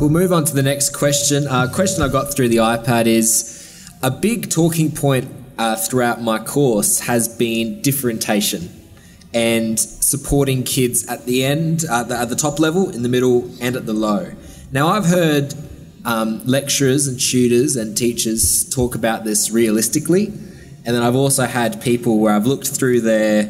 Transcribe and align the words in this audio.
We'll 0.00 0.10
move 0.10 0.32
on 0.32 0.44
to 0.46 0.52
the 0.52 0.62
next 0.62 0.90
question. 0.90 1.46
Uh, 1.46 1.68
question 1.72 2.02
I 2.02 2.08
got 2.08 2.34
through 2.34 2.48
the 2.48 2.56
iPad 2.56 3.06
is 3.06 3.88
a 4.02 4.10
big 4.10 4.50
talking 4.50 4.90
point 4.90 5.30
uh, 5.56 5.76
throughout 5.76 6.20
my 6.20 6.40
course 6.40 6.98
has 7.00 7.28
been 7.28 7.80
differentiation 7.80 8.70
and 9.32 9.78
supporting 9.78 10.64
kids 10.64 11.06
at 11.06 11.26
the 11.26 11.44
end, 11.44 11.84
uh, 11.88 12.02
the, 12.02 12.16
at 12.18 12.28
the 12.28 12.34
top 12.34 12.58
level, 12.58 12.90
in 12.90 13.04
the 13.04 13.08
middle, 13.08 13.48
and 13.60 13.76
at 13.76 13.86
the 13.86 13.92
low. 13.92 14.32
Now, 14.72 14.88
I've 14.88 15.06
heard 15.06 15.54
um, 16.04 16.44
lecturers 16.44 17.06
and 17.06 17.18
tutors 17.18 17.76
and 17.76 17.96
teachers 17.96 18.68
talk 18.68 18.96
about 18.96 19.22
this 19.22 19.52
realistically, 19.52 20.26
and 20.26 20.94
then 20.94 21.04
I've 21.04 21.16
also 21.16 21.46
had 21.46 21.80
people 21.80 22.18
where 22.18 22.34
I've 22.34 22.46
looked 22.46 22.66
through 22.66 23.02
their 23.02 23.44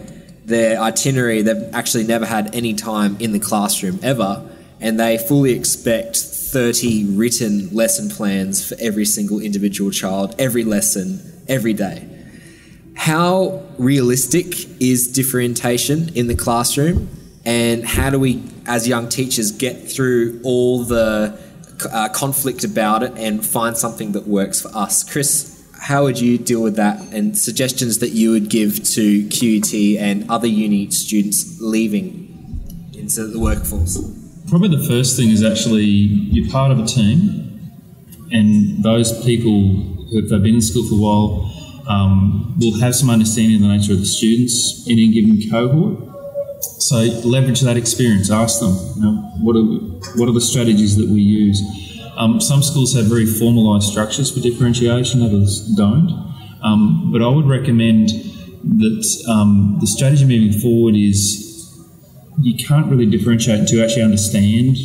their 0.45 0.79
itinerary. 0.79 1.40
They've 1.40 1.74
actually 1.74 2.04
never 2.04 2.26
had 2.26 2.54
any 2.54 2.74
time 2.74 3.16
in 3.18 3.32
the 3.32 3.40
classroom 3.40 3.98
ever, 4.02 4.46
and 4.84 5.00
they 5.00 5.16
fully 5.16 5.52
expect 5.52 6.14
30 6.18 7.16
written 7.16 7.74
lesson 7.74 8.11
plans 8.11 8.68
for 8.68 8.76
every 8.79 9.06
single 9.06 9.40
individual 9.40 9.90
child, 9.90 10.34
every 10.38 10.62
lesson, 10.62 11.42
every 11.48 11.72
day. 11.72 12.06
How 12.94 13.62
realistic 13.78 14.82
is 14.82 15.08
differentiation 15.08 16.11
in 16.14 16.26
the 16.26 16.34
classroom? 16.34 17.08
And 17.46 17.82
how 17.82 18.11
do 18.11 18.20
we, 18.20 18.42
as 18.66 18.86
young 18.86 19.08
teachers, 19.08 19.52
get 19.52 19.90
through 19.90 20.42
all 20.44 20.84
the 20.84 21.40
uh, 21.90 22.11
conflict 22.11 22.62
about 22.62 23.03
it 23.03 23.12
and 23.16 23.44
find 23.44 23.78
something 23.78 24.12
that 24.12 24.28
works 24.28 24.61
for 24.61 24.68
us? 24.76 25.03
Chris, 25.03 25.66
how 25.80 26.04
would 26.04 26.20
you 26.20 26.36
deal 26.36 26.62
with 26.62 26.76
that 26.76 27.00
and 27.11 27.39
suggestions 27.39 28.00
that 28.00 28.11
you 28.11 28.32
would 28.32 28.50
give 28.50 28.84
to 28.90 29.28
QUT 29.28 29.98
and 29.98 30.30
other 30.30 30.46
uni 30.46 30.90
students 30.90 31.58
leaving 31.58 32.92
into 32.92 33.27
the 33.27 33.41
workforce? 33.41 34.23
Probably 34.55 34.77
the 34.77 34.86
first 34.86 35.17
thing 35.17 35.31
is 35.31 35.42
actually 35.42 35.83
you're 35.83 36.48
part 36.48 36.70
of 36.70 36.78
a 36.78 36.86
team, 36.86 37.61
and 38.31 38.84
those 38.84 39.11
people 39.25 39.67
who 40.09 40.20
have 40.31 40.42
been 40.45 40.55
in 40.55 40.61
school 40.61 40.89
for 40.89 40.95
a 40.95 40.98
while 40.98 41.53
um, 41.89 42.55
will 42.61 42.78
have 42.78 42.95
some 42.95 43.11
understanding 43.11 43.56
of 43.56 43.62
the 43.62 43.77
nature 43.77 43.95
of 43.95 43.98
the 43.98 44.06
students 44.06 44.87
in 44.87 44.97
a 44.97 45.09
given 45.09 45.51
cohort. 45.51 45.98
So 46.78 46.98
leverage 47.28 47.62
that 47.62 47.77
experience. 47.77 48.31
Ask 48.31 48.61
them, 48.61 48.78
you 48.95 49.03
know, 49.03 49.17
what 49.43 49.56
are 49.56 49.65
what 50.20 50.28
are 50.28 50.33
the 50.33 50.41
strategies 50.41 50.97
that 50.98 51.09
we 51.09 51.21
use? 51.21 51.61
Um, 52.17 52.41
some 52.41 52.62
schools 52.62 52.95
have 52.95 53.06
very 53.06 53.27
formalised 53.27 53.91
structures 53.91 54.31
for 54.31 54.39
differentiation, 54.39 55.21
others 55.21 55.67
don't. 55.75 56.09
Um, 56.62 57.11
but 57.11 57.23
I 57.23 57.27
would 57.27 57.47
recommend 57.47 58.11
that 58.11 59.25
um, 59.28 59.78
the 59.81 59.89
strategy 59.89 60.25
moving 60.25 60.61
forward 60.61 60.95
is 60.95 61.53
you 62.41 62.57
can't 62.57 62.87
really 62.87 63.07
differentiate 63.07 63.69
to 63.69 63.83
actually 63.83 64.03
understand 64.03 64.77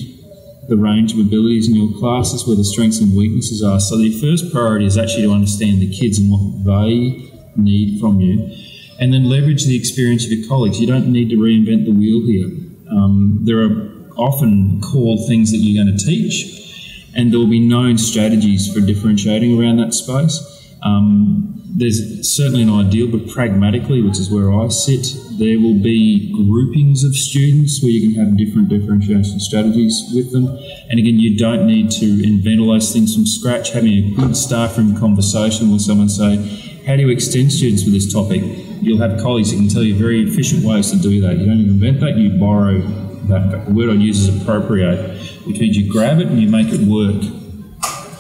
the 0.68 0.78
range 0.78 1.14
of 1.14 1.20
abilities 1.20 1.68
in 1.68 1.76
your 1.76 1.92
classes, 2.00 2.46
where 2.46 2.56
the 2.56 2.64
strengths 2.64 3.00
and 3.00 3.18
weaknesses 3.18 3.64
are. 3.64 3.80
So 3.80 3.98
the 3.98 4.12
first 4.20 4.52
priority 4.52 4.86
is 4.86 4.98
actually 4.98 5.24
to 5.24 5.32
understand 5.32 5.82
the 5.82 5.92
kids 5.92 6.20
and 6.20 6.32
what 6.32 6.64
they 6.64 7.32
need 7.56 8.00
from 8.00 8.20
you, 8.22 8.52
and 9.00 9.12
then 9.12 9.26
leverage 9.26 9.66
the 9.66 9.76
experience 9.76 10.26
of 10.26 10.32
your 10.32 10.48
colleagues. 10.48 10.80
You 10.80 10.88
don't 10.88 11.12
need 11.12 11.30
to 11.30 11.38
reinvent 11.38 11.86
the 11.86 11.92
wheel 11.92 12.26
here. 12.28 12.50
Um, 12.92 13.40
there 13.44 13.62
are 13.64 13.90
often 14.16 14.82
core 14.82 15.18
things 15.28 15.52
that 15.52 15.58
you're 15.58 15.84
going 15.84 15.98
to 15.98 16.06
teach, 16.06 17.10
and 17.16 17.32
there 17.32 17.40
will 17.40 17.48
be 17.48 17.60
known 17.60 17.98
strategies 17.98 18.72
for 18.72 18.80
differentiating 18.80 19.60
around 19.60 19.78
that 19.78 19.94
space. 19.94 20.38
Um, 20.82 21.60
there's 21.72 22.28
certainly 22.36 22.64
an 22.64 22.70
ideal, 22.70 23.08
but 23.08 23.30
pragmatically, 23.30 24.02
which 24.02 24.18
is 24.18 24.32
where 24.32 24.52
I 24.52 24.68
sit, 24.70 25.16
there 25.38 25.60
will 25.60 25.82
be 25.82 26.32
groupings 26.34 27.04
of 27.04 27.16
students 27.16 27.82
where 27.82 27.92
you 27.92 28.14
can 28.14 28.26
have 28.26 28.38
different 28.38 28.70
differentiation 28.70 29.40
strategies 29.40 30.12
with 30.14 30.32
them. 30.32 30.48
And 30.90 31.00
again, 31.00 31.20
you 31.20 31.38
don't 31.38 31.68
need 31.68 31.92
to 31.92 32.06
invent 32.24 32.60
all 32.60 32.72
those 32.72 32.92
things 32.92 33.16
from 33.16 33.26
scratch. 33.26 33.72
Having 33.72 33.94
a 33.94 34.16
good 34.16 34.36
staff 34.36 34.78
room 34.78 34.98
conversation 34.98 35.72
with 35.72 35.82
someone 35.82 36.10
say, 36.10 36.38
how 36.86 36.96
do 36.96 37.04
you 37.04 37.10
extend 37.10 37.52
students 37.52 37.86
with 37.86 37.94
this 37.94 38.12
topic? 38.12 38.42
You'll 38.82 39.00
have 39.00 39.22
colleagues 39.22 39.52
that 39.52 39.58
can 39.58 39.70
tell 39.70 39.84
you 39.84 39.96
very 39.96 40.28
efficient 40.28 40.66
ways 40.66 40.92
to 40.92 40.98
do 40.98 41.22
that. 41.22 41.38
You 41.38 41.46
don't 41.46 41.60
invent 41.60 42.00
that, 42.00 42.18
you 42.18 42.32
borrow 42.40 42.80
that. 43.28 43.66
The 43.68 43.74
word 43.74 43.90
I'd 43.90 44.02
use 44.02 44.28
is 44.28 44.42
appropriate, 44.42 45.18
which 45.46 45.60
means 45.60 45.78
you 45.78 45.92
grab 45.92 46.20
it 46.20 46.28
and 46.28 46.42
you 46.42 46.50
make 46.50 46.70
it 46.70 46.82
work 46.82 47.39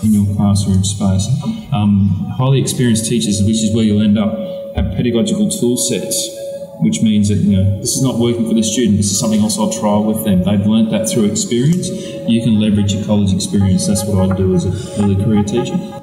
in 0.04 0.14
your 0.14 0.36
classroom 0.36 0.84
space. 0.84 1.28
Um, 1.72 2.34
highly 2.38 2.62
experienced 2.62 3.06
teachers, 3.06 3.42
which 3.42 3.64
is 3.64 3.74
where 3.74 3.84
you'll 3.84 4.02
end 4.02 4.18
up, 4.18 4.34
have 4.76 4.96
pedagogical 4.96 5.50
tool 5.50 5.78
sets, 5.78 6.30
which 6.80 7.02
means 7.02 7.30
that 7.30 7.36
you 7.36 7.58
know 7.58 7.80
this 7.80 7.96
is 7.96 8.02
not 8.02 8.18
working 8.18 8.48
for 8.48 8.54
the 8.54 8.64
student. 8.64 8.98
This 8.98 9.12
is 9.12 9.20
something 9.20 9.42
else 9.42 9.58
I'll 9.58 9.72
try 9.72 9.98
with 9.98 10.24
them. 10.24 10.44
They've 10.44 10.66
learnt 10.66 10.92
that 10.92 11.10
through 11.10 11.26
experience. 11.26 11.90
You 12.28 12.42
can 12.42 12.60
leverage 12.60 12.94
your 12.94 13.06
college 13.06 13.34
experience. 13.34 13.88
That's 13.88 14.06
what 14.06 14.32
I 14.32 14.36
do 14.36 14.56
as 14.56 14.66
a 14.66 15.02
early 15.02 15.16
career 15.16 15.44
teacher. 15.44 16.00